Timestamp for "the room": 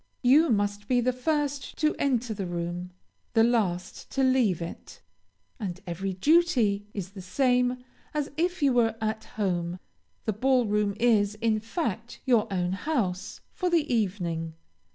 2.33-2.89